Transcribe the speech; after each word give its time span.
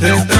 Desde 0.00 0.39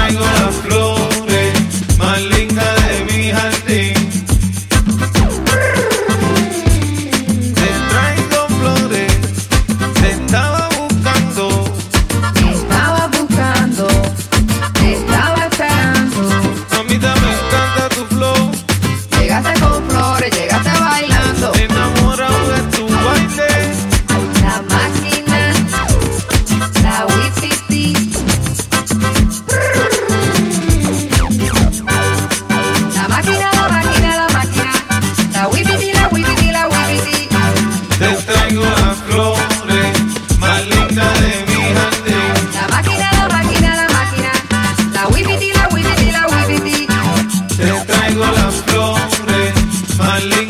darling. 50.21 50.50